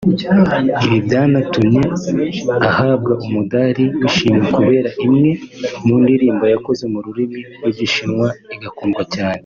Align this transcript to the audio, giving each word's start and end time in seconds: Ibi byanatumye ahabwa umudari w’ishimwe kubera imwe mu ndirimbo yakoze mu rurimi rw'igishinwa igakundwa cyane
Ibi 0.85 0.97
byanatumye 1.05 1.81
ahabwa 2.69 3.11
umudari 3.25 3.85
w’ishimwe 3.99 4.45
kubera 4.55 4.89
imwe 5.05 5.31
mu 5.85 5.95
ndirimbo 6.03 6.43
yakoze 6.53 6.83
mu 6.91 6.99
rurimi 7.05 7.39
rw'igishinwa 7.57 8.27
igakundwa 8.55 9.03
cyane 9.15 9.39